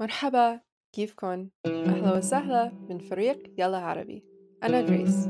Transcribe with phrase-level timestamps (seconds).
[0.00, 0.60] مرحبا
[0.92, 4.24] كيفكن؟ أهلا وسهلا من فريق يلا عربي.
[4.62, 5.28] أنا جريس.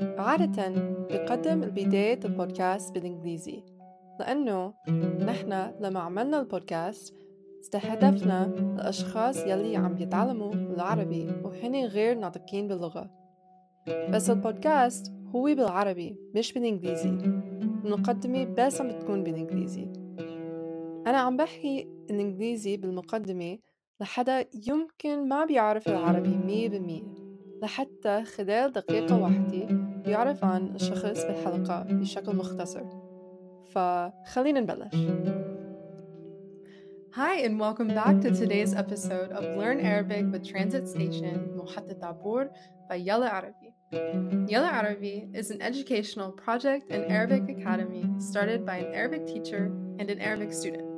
[0.00, 0.68] عادة
[1.10, 3.62] بقدم البداية البودكاست بالإنجليزي
[4.20, 4.74] لأنه
[5.18, 7.14] نحن لما عملنا البودكاست
[7.60, 13.10] استهدفنا الأشخاص يلي عم يتعلموا العربي وهن غير ناطقين باللغة.
[14.10, 17.08] بس البودكاست هو بالعربي مش بالإنجليزي.
[17.84, 19.92] المقدمة بس عم بتكون بالإنجليزي.
[21.06, 23.58] أنا عم بحكي الإنجليزي بالمقدمة
[24.01, 27.03] لحدا يمكن ما بيعرف العربي مية بالمية
[27.61, 29.67] لحتى خلال دقيقة واحدة
[30.05, 32.83] بيعرف عن الشخص بالحلقة بشكل مختصر
[33.65, 34.95] فخلينا نبلش
[37.17, 42.49] Hi and welcome back to today's episode of Learn Arabic with Transit Station محطة عبور
[42.89, 43.73] by Yalla Arabi.
[44.51, 49.65] Yalla Arabi is an educational project and Arabic academy started by an Arabic teacher
[49.99, 50.90] and an Arabic student.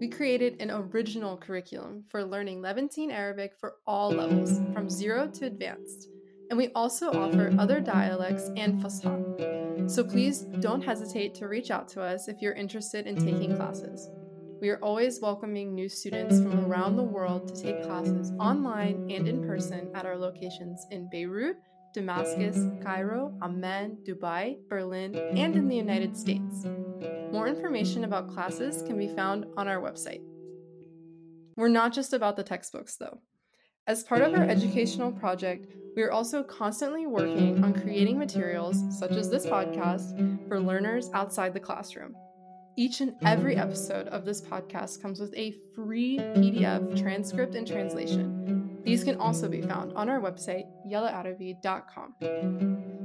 [0.00, 5.44] We created an original curriculum for learning Levantine Arabic for all levels, from zero to
[5.44, 6.08] advanced.
[6.48, 9.90] And we also offer other dialects and Fusha.
[9.90, 14.08] So please don't hesitate to reach out to us if you're interested in taking classes.
[14.62, 19.28] We are always welcoming new students from around the world to take classes online and
[19.28, 21.56] in person at our locations in Beirut,
[21.92, 26.64] Damascus, Cairo, Amman, Dubai, Berlin, and in the United States.
[27.32, 30.22] More information about classes can be found on our website.
[31.56, 33.20] We're not just about the textbooks, though.
[33.86, 39.12] As part of our educational project, we are also constantly working on creating materials, such
[39.12, 42.14] as this podcast, for learners outside the classroom.
[42.78, 48.69] Each and every episode of this podcast comes with a free PDF transcript and translation.
[48.84, 52.14] These can also be found on our website, yellaarabi.com.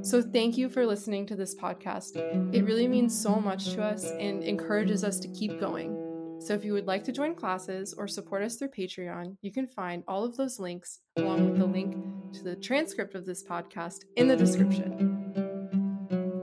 [0.02, 2.16] So, thank you for listening to this podcast.
[2.54, 6.02] It really means so much to us and encourages us to keep going.
[6.38, 9.66] So, if you would like to join classes or support us through Patreon, you can
[9.66, 11.96] find all of those links along with the link
[12.34, 15.16] to the transcript of this podcast in the description.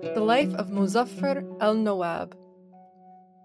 [0.02, 2.36] The life of Muzaffar al Nawab,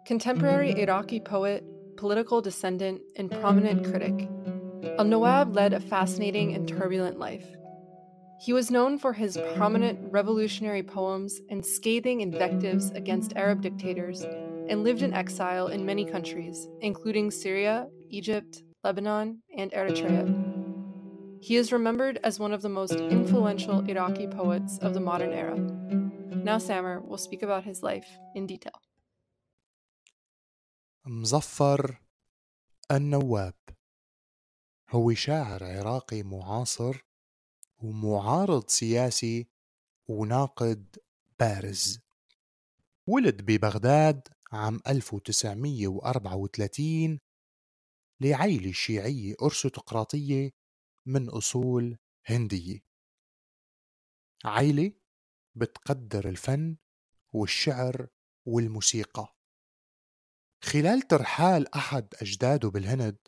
[0.07, 1.65] contemporary Iraqi poet,
[1.97, 4.29] political descendant, and prominent critic.
[4.99, 7.47] Al Nawab led a fascinating and turbulent life.
[8.41, 14.25] He was known for his prominent revolutionary poems and scathing invectives against Arab dictators,
[14.69, 20.27] and lived in exile in many countries, including Syria, Egypt, Lebanon, and Eritrea.
[21.41, 25.57] He is remembered as one of the most influential Iraqi poets of the modern era.
[25.57, 28.81] Now, Samer will speak about his life in detail.
[31.07, 31.97] Muzaffar
[32.91, 33.55] al Nawab
[34.91, 37.05] هو شاعر عراقي معاصر
[37.79, 39.49] ومعارض سياسي
[40.09, 40.97] وناقد
[41.41, 42.01] بارز.
[43.07, 47.21] ولد ببغداد عام 1934
[48.21, 50.51] لعيلة شيعية أرستقراطية
[51.07, 52.81] من أصول هندية
[54.45, 54.93] عيلة
[55.55, 56.77] بتقدر الفن
[57.33, 58.07] والشعر
[58.47, 59.35] والموسيقى.
[60.65, 63.19] خلال ترحال أحد أجداده بالهند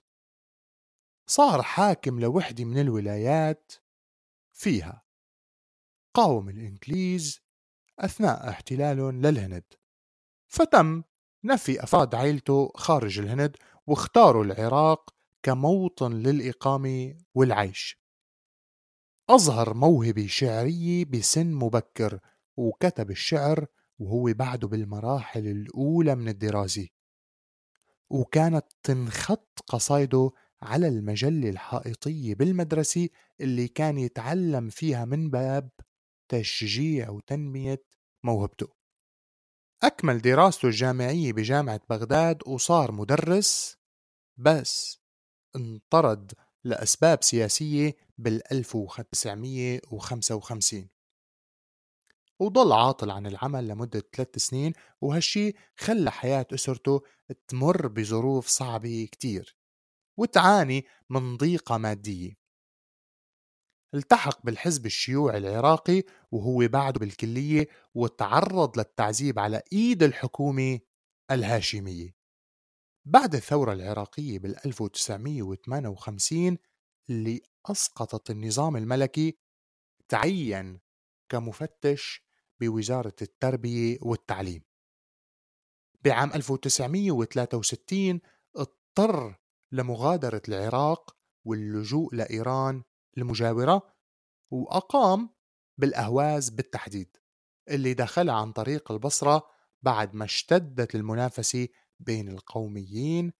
[1.30, 3.72] صار حاكم لوحدة من الولايات
[4.52, 5.02] فيها.
[6.14, 7.40] قاوم الإنجليز
[7.98, 9.64] أثناء احتلالهم للهند.
[10.48, 11.02] فتم
[11.44, 18.00] نفي أفراد عيلته خارج الهند واختاروا العراق كموطن للإقامة والعيش.
[19.28, 22.20] أظهر موهبة شعرية بسن مبكر
[22.56, 23.66] وكتب الشعر
[23.98, 26.88] وهو بعده بالمراحل الأولى من الدراسة.
[28.10, 30.32] وكانت تنخط قصايده
[30.62, 33.08] على المجلة الحائطية بالمدرسة
[33.40, 35.70] اللي كان يتعلم فيها من باب
[36.28, 37.82] تشجيع وتنمية
[38.24, 38.68] موهبته.
[39.82, 43.76] أكمل دراسته الجامعية بجامعة بغداد وصار مدرس
[44.36, 45.00] بس
[45.56, 46.32] انطرد
[46.64, 50.88] لأسباب سياسية بال 1955
[52.40, 57.00] وضل عاطل عن العمل لمدة ثلاث سنين وهالشي خلى حياة أسرته
[57.48, 59.56] تمر بظروف صعبة كتير.
[60.16, 62.40] وتعاني من ضيقة مادية.
[63.94, 66.02] التحق بالحزب الشيوعي العراقي
[66.32, 70.78] وهو بعده بالكلية وتعرض للتعذيب على إيد الحكومة
[71.30, 72.14] الهاشمية.
[73.04, 76.58] بعد الثورة العراقية بال 1958
[77.10, 79.38] اللي أسقطت النظام الملكي
[80.08, 80.80] تعين
[81.28, 82.24] كمفتش
[82.60, 84.62] بوزارة التربية والتعليم.
[86.04, 88.20] بعام 1963
[88.56, 89.39] اضطر
[89.72, 92.82] لمغادرة العراق واللجوء لإيران
[93.18, 93.94] المجاورة
[94.50, 95.30] وأقام
[95.78, 97.16] بالأهواز بالتحديد
[97.68, 99.46] اللي دخلها عن طريق البصرة
[99.82, 101.68] بعد ما اشتدت المنافسة
[102.00, 103.32] بين القوميين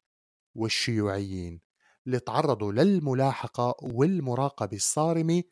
[0.55, 1.61] والشيوعيين
[2.07, 5.43] اللي تعرضوا للملاحقة والمراقبة الصارمة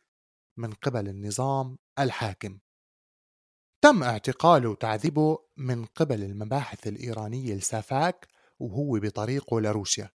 [0.57, 2.59] من قبل النظام الحاكم.
[3.81, 8.29] تم اعتقاله وتعذيبه من قبل المباحث الإيرانية السافاك
[8.59, 10.11] وهو بطريقه لروسيا.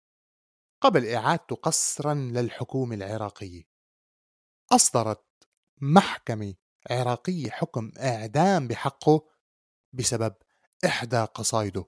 [0.81, 3.63] قبل إعادته قسرا للحكومة العراقية.
[4.71, 5.25] أصدرت
[5.81, 6.53] محكمة
[6.89, 9.27] عراقية حكم إعدام بحقه
[9.93, 10.33] بسبب
[10.85, 11.85] إحدى قصايده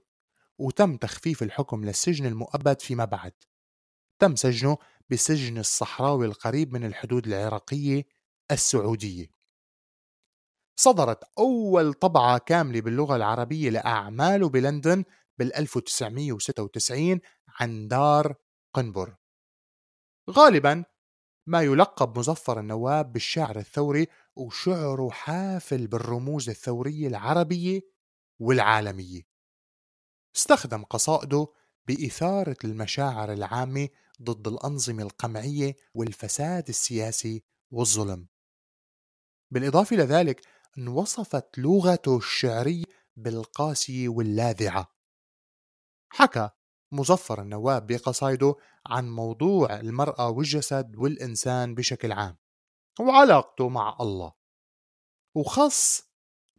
[0.58, 3.32] وتم تخفيف الحكم للسجن المؤبد فيما بعد.
[4.18, 4.78] تم سجنه
[5.10, 8.06] بسجن الصحراوي القريب من الحدود العراقية
[8.50, 9.26] السعودية.
[10.76, 15.04] صدرت أول طبعة كاملة باللغة العربية لأعماله بلندن
[15.38, 17.20] بال 1996
[17.60, 18.34] عن دار
[18.74, 19.16] قنبر.
[20.30, 20.84] غالبا
[21.46, 24.06] ما يلقب مظفر النواب بالشعر الثوري
[24.36, 27.80] وشعره حافل بالرموز الثورية العربية
[28.38, 29.22] والعالمية
[30.36, 31.46] استخدم قصائده
[31.86, 33.88] بإثارة المشاعر العامة
[34.22, 38.28] ضد الأنظمة القمعية والفساد السياسي والظلم.
[39.50, 40.46] بالإضافة إلى ذلك
[40.78, 42.84] انوصفت لغته الشعرية
[43.16, 44.94] بالقاسية واللاذعة.
[46.08, 46.50] حكى
[46.94, 48.54] مظفر النواب بقصائده
[48.86, 52.36] عن موضوع المرأة والجسد والإنسان بشكل عام
[53.00, 54.32] وعلاقته مع الله
[55.34, 56.02] وخص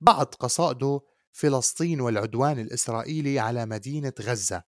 [0.02, 1.02] بعض قصائده
[1.32, 4.64] فلسطين والعدوان الإسرائيلي على مدينة غزة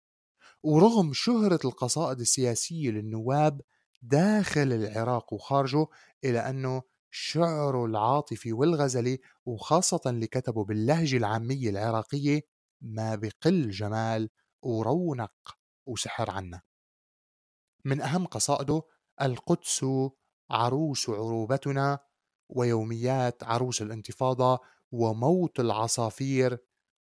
[0.62, 3.60] ورغم شهرة القصائد السياسية للنواب
[4.02, 5.86] داخل العراق وخارجه
[6.24, 12.40] إلى أنه شعره العاطفي والغزلي وخاصة اللي كتبه باللهجة العامية العراقية
[12.80, 14.30] ما بقل جمال
[14.64, 16.62] ورونق وسحر عنا.
[17.84, 18.82] من أهم قصائده
[19.22, 19.86] القدس
[20.50, 21.98] عروس عروبتنا
[22.48, 24.60] ويوميات عروس الانتفاضة
[24.92, 26.58] وموت العصافير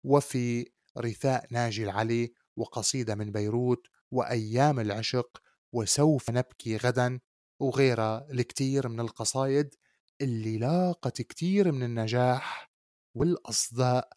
[0.04, 5.42] وفي رثاء ناجي العلي وقصيدة من بيروت وأيام العشق
[5.74, 7.20] وسوف نبكي غدا
[7.60, 9.76] وغيرها الكثير من القصايد
[10.22, 12.72] اللي لاقت كتير من النجاح
[13.16, 14.10] والأصداء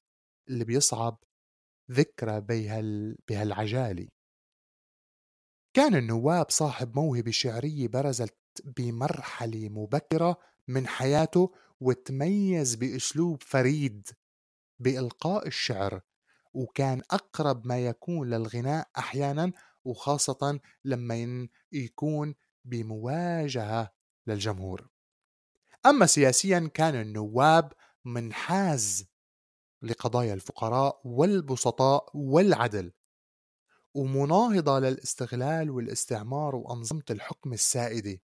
[0.48, 1.25] اللي بيصعب
[1.90, 4.08] ذكرى بهال بهالعجالي.
[5.75, 10.38] كان النواب صاحب موهبة شعرية برزت بمرحلة مبكرة
[10.69, 14.08] من حياته وتميز بأسلوب فريد
[14.78, 16.00] بإلقاء الشعر
[16.52, 19.52] وكان أقرب ما يكون للغناء أحيانا
[19.84, 22.34] وخاصة لما يكون
[22.64, 23.93] بمواجهة
[24.26, 24.88] للجمهور.
[25.86, 27.72] أما سياسيا كان النواب
[28.04, 29.09] منحاز
[29.82, 32.93] لقضايا الفقراء والبسطاء والعدل
[33.94, 38.21] ومناهضة للاستغلال والاستعمار وأنظمة الحكم السائدة.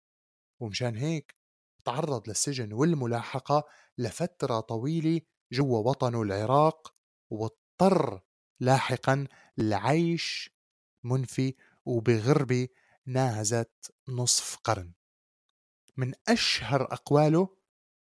[0.60, 1.34] ومشان هيك
[1.84, 3.64] تعرض للسجن والملاحقة
[3.98, 5.20] لفترة طويلة
[5.52, 6.94] جوا وطنه العراق
[7.30, 8.20] واضطر
[8.60, 9.26] لاحقا
[9.58, 10.50] لعيش
[11.04, 11.54] منفي
[11.84, 12.68] وبغربة
[13.06, 14.92] ناهزت نصف قرن.
[15.96, 17.56] من أشهر أقواله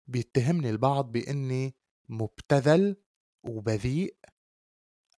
[0.06, 1.74] بيتهمني البعض بإني
[2.08, 2.96] مبتذل
[3.44, 4.16] وبذيء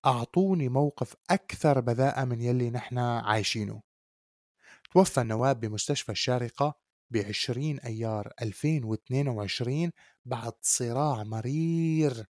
[0.06, 3.82] أعطوني موقف أكثر بذاءة من يلي نحن عايشينه.
[4.93, 6.75] توفى النواب بمستشفى الشارقة
[7.11, 9.91] ب 20 أيار 2022
[10.25, 12.26] بعد صراع مرير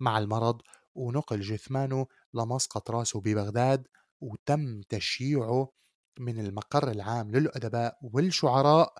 [0.00, 0.60] مع المرض
[0.94, 3.88] ونقل جثمانه لمسقط راسه ببغداد
[4.20, 5.72] وتم تشييعه
[6.18, 8.94] من المقر العام للأدباء والشعراء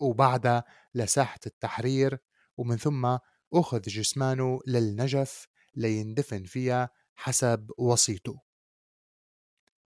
[0.00, 2.18] وبعدها لساحة التحرير
[2.56, 3.18] ومن ثم
[3.54, 8.40] أخذ جسمانه للنجف ليندفن فيها حسب وصيته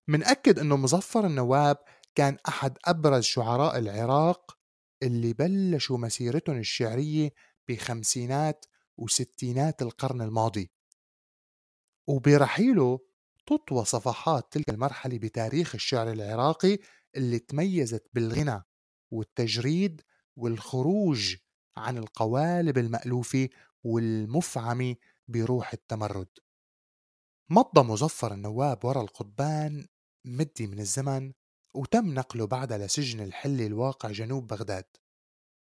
[0.07, 1.77] منأكد أنه مظفر النواب
[2.15, 4.57] كان أحد أبرز شعراء العراق
[5.03, 7.29] اللي بلشوا مسيرتهم الشعرية
[7.69, 8.65] بخمسينات
[8.97, 10.71] وستينات القرن الماضي.
[12.07, 12.99] وبرحيله
[13.45, 16.77] تطوى صفحات تلك المرحلة بتاريخ الشعر العراقي
[17.15, 18.63] اللي تميزت بالغنى
[19.11, 20.01] والتجريد
[20.35, 21.35] والخروج
[21.77, 23.49] عن القوالب المألوفة
[23.83, 24.95] والمفعمة
[25.27, 26.27] بروح التمرد.
[27.49, 29.87] مضى مظفر النواب ورا القضبان
[30.25, 31.33] مدي من الزمن
[31.73, 34.85] وتم نقله بعدها لسجن الحلي الواقع جنوب بغداد.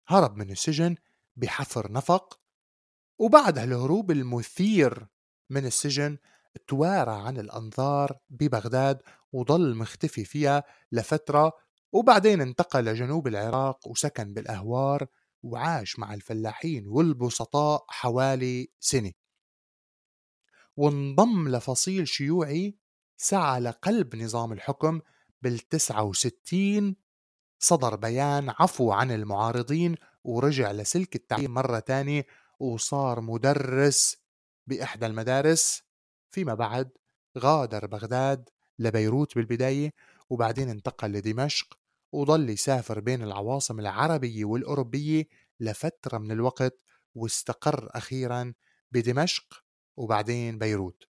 [0.07, 0.95] هرب من السجن
[1.35, 2.39] بحفر نفق
[3.19, 5.07] وبعد هالهروب المثير
[5.49, 6.17] من السجن
[6.67, 9.01] توارى عن الأنظار ببغداد
[9.33, 11.53] وضل مختفي فيها لفترة
[11.91, 15.07] وبعدين انتقل لجنوب العراق وسكن بالأهوار
[15.43, 19.11] وعاش مع الفلاحين والبسطاء حوالي سنة.
[20.77, 22.77] وانضم لفصيل شيوعي
[23.17, 25.01] سعى لقلب نظام الحكم
[25.41, 26.95] بالتسعة وستين
[27.59, 32.25] صدر بيان عفو عن المعارضين ورجع لسلك التعليم مرة تانية
[32.59, 34.17] وصار مدرس
[34.67, 35.83] بإحدى المدارس.
[36.31, 36.89] فيما بعد
[37.37, 39.93] غادر بغداد لبيروت بالبداية
[40.29, 41.80] وبعدين انتقل لدمشق
[42.11, 45.27] وضل يسافر بين العواصم العربية والأوروبية
[45.59, 46.83] لفترة من الوقت
[47.15, 48.53] واستقر أخيرا
[48.91, 49.63] بدمشق
[49.97, 51.03] وبعدين بيروت.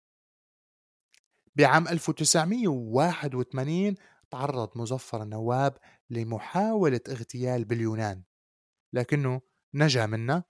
[1.55, 3.95] بعام 1981
[4.31, 5.77] تعرض مظفر النواب
[6.09, 8.23] لمحاولة اغتيال باليونان
[8.93, 9.41] لكنه
[9.73, 10.43] نجا منها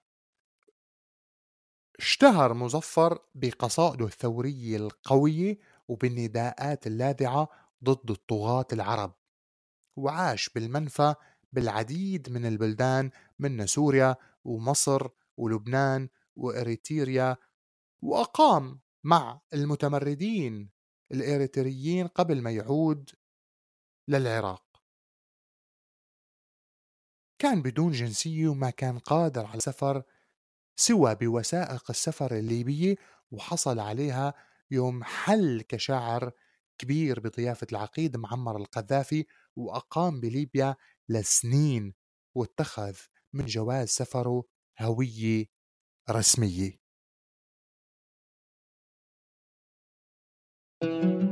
[2.00, 7.50] اشتهر مظفر بقصائده الثورية القوية وبالنداءات اللاذعة
[7.84, 9.21] ضد الطغاة العرب.
[9.96, 11.16] وعاش بالمنفى
[11.54, 15.08] بالعديد من البلدان من سوريا ومصر
[15.38, 17.38] ولبنان وإريتريا
[18.02, 20.70] وأقام مع المتمردين
[21.12, 23.10] الإريتريين قبل ما يعود
[24.08, 24.72] للعراق.
[27.40, 30.04] كان بدون جنسية وما كان قادر على السفر
[30.76, 32.96] سوى بوثائق السفر الليبية
[33.32, 34.34] وحصل عليها
[34.72, 36.32] يوم حل كشاعر
[36.78, 40.75] كبير بضيافة العقيد معمر القذافي وأقام بليبيا
[41.10, 41.93] لسنين
[42.36, 42.98] واتخذ
[43.34, 44.43] من جواز سفره
[44.81, 45.46] هوية
[46.10, 46.81] رسمية.
[50.81, 51.31] thank you